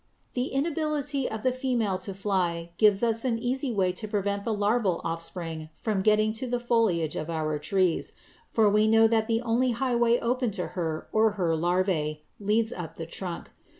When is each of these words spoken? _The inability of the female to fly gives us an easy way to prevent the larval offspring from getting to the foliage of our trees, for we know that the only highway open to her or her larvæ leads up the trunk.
_The 0.33 0.47
inability 0.47 1.29
of 1.29 1.43
the 1.43 1.51
female 1.51 1.99
to 1.99 2.15
fly 2.15 2.71
gives 2.79 3.03
us 3.03 3.23
an 3.23 3.37
easy 3.37 3.71
way 3.71 3.91
to 3.91 4.07
prevent 4.07 4.43
the 4.45 4.51
larval 4.51 4.99
offspring 5.03 5.69
from 5.75 6.01
getting 6.01 6.33
to 6.41 6.47
the 6.47 6.59
foliage 6.59 7.15
of 7.15 7.29
our 7.29 7.59
trees, 7.59 8.13
for 8.49 8.67
we 8.67 8.87
know 8.87 9.05
that 9.07 9.27
the 9.27 9.41
only 9.43 9.73
highway 9.77 10.17
open 10.17 10.49
to 10.57 10.69
her 10.69 11.07
or 11.11 11.33
her 11.33 11.49
larvæ 11.51 12.21
leads 12.39 12.73
up 12.73 12.95
the 12.95 13.05
trunk. 13.05 13.51